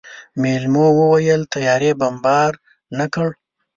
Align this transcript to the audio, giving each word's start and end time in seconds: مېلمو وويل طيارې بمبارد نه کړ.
مېلمو 0.41 0.85
وويل 0.99 1.41
طيارې 1.53 1.91
بمبارد 1.99 2.59
نه 2.97 3.05
کړ. 3.13 3.29